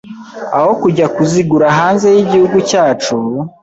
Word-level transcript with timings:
aho 0.57 0.71
kujya 0.81 1.05
kuzigura 1.15 1.67
hanze 1.77 2.07
y’igihugu 2.15 2.57
cyacu 2.69 3.15